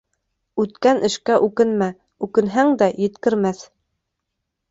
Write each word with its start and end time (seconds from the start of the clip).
Үткән 0.61 1.01
эшкә 1.09 1.35
үкенмә, 1.47 1.89
үкенһәң 2.27 2.73
дә, 2.83 2.87
еткермәҫ. 3.05 3.59